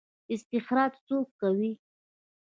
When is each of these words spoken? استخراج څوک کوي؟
استخراج 0.33 0.93
څوک 1.07 1.27
کوي؟ 1.39 1.71